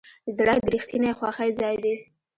[0.37, 1.95] زړه د رښتینې خوښۍ ځای دی.